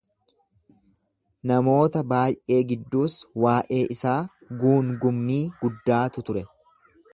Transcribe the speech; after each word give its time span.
Namoota 1.51 2.01
baay’ee 2.13 2.57
gidduus 2.71 3.13
waa’ee 3.45 3.83
isaa 3.97 4.17
guungummii 4.65 5.41
guddaatu 5.63 6.29
ture. 6.31 6.47